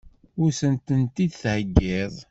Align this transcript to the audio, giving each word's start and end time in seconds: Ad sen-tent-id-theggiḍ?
Ad 0.45 0.51
sen-tent-id-theggiḍ? 0.59 2.13